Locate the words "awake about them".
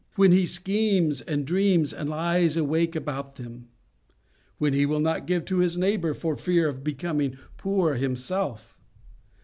2.57-3.67